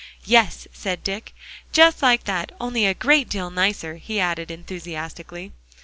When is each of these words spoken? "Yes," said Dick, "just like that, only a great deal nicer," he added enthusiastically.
"Yes," 0.25 0.67
said 0.73 1.03
Dick, 1.03 1.31
"just 1.71 2.01
like 2.01 2.23
that, 2.23 2.51
only 2.59 2.87
a 2.87 2.93
great 2.95 3.29
deal 3.29 3.51
nicer," 3.51 3.97
he 3.97 4.19
added 4.19 4.49
enthusiastically. 4.49 5.51